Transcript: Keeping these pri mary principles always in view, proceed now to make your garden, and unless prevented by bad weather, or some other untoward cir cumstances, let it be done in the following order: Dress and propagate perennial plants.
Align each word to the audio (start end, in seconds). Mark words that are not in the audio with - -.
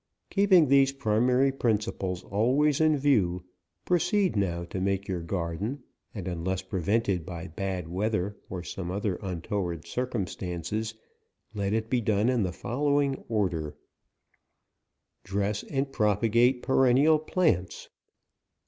Keeping 0.31 0.67
these 0.67 0.91
pri 0.91 1.19
mary 1.21 1.51
principles 1.51 2.23
always 2.23 2.81
in 2.81 2.97
view, 2.97 3.43
proceed 3.85 4.35
now 4.35 4.63
to 4.63 4.81
make 4.81 5.07
your 5.07 5.21
garden, 5.21 5.83
and 6.15 6.27
unless 6.27 6.63
prevented 6.63 7.23
by 7.23 7.45
bad 7.45 7.87
weather, 7.87 8.35
or 8.49 8.63
some 8.63 8.89
other 8.89 9.17
untoward 9.21 9.85
cir 9.85 10.07
cumstances, 10.07 10.95
let 11.53 11.71
it 11.71 11.87
be 11.87 12.01
done 12.01 12.29
in 12.29 12.41
the 12.41 12.51
following 12.51 13.23
order: 13.29 13.75
Dress 15.23 15.61
and 15.61 15.93
propagate 15.93 16.63
perennial 16.63 17.19
plants. 17.19 17.87